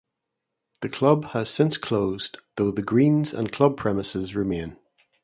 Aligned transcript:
The 0.79 0.89
Club 0.89 1.25
has 1.33 1.51
since 1.51 1.77
closed, 1.77 2.39
though 2.55 2.71
the 2.71 2.81
greens 2.81 3.35
and 3.35 3.51
Club 3.51 3.77
premises 3.77 4.35
remain. 4.35 4.77